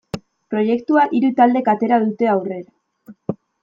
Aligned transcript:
Proiektua 0.53 1.03
hiru 1.19 1.31
taldek 1.43 1.71
atera 1.77 2.03
dute 2.09 2.35
aurrera. 2.37 3.35